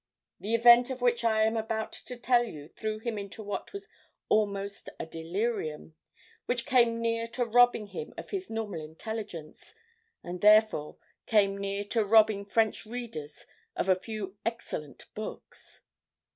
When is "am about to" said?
1.43-2.17